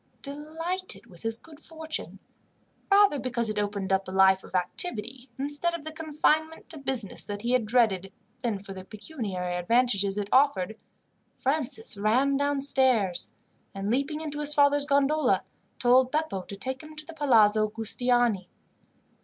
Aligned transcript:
Delighted 0.23 1.05
with 1.05 1.21
his 1.21 1.37
good 1.37 1.59
fortune 1.59 2.17
rather 2.89 3.19
because 3.19 3.51
it 3.51 3.59
opened 3.59 3.93
up 3.93 4.07
a 4.07 4.11
life 4.11 4.43
of 4.43 4.55
activity, 4.55 5.29
instead 5.37 5.75
of 5.75 5.83
the 5.85 5.91
confinement 5.91 6.67
to 6.69 6.79
business 6.79 7.23
that 7.23 7.43
he 7.43 7.51
had 7.51 7.67
dreaded, 7.67 8.11
than 8.41 8.57
for 8.57 8.73
the 8.73 8.83
pecuniary 8.83 9.53
advantages 9.53 10.17
it 10.17 10.27
offered 10.31 10.75
Francis 11.35 11.97
ran 11.97 12.35
downstairs 12.35 13.29
and, 13.75 13.91
leaping 13.91 14.21
into 14.21 14.39
his 14.39 14.55
father's 14.55 14.85
gondola, 14.87 15.43
told 15.77 16.09
Beppo 16.11 16.41
to 16.47 16.55
take 16.55 16.81
him 16.81 16.95
to 16.95 17.05
the 17.05 17.13
Palazzo 17.13 17.67
Giustiniani. 17.69 18.47